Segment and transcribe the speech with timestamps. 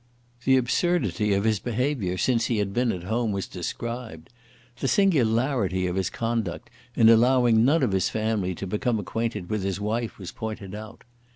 [0.45, 4.31] The absurdity of his behaviour since he had been at home was described.
[4.79, 9.61] The singularity of his conduct in allowing none of his family to become acquainted with
[9.61, 11.03] his wife was pointed out.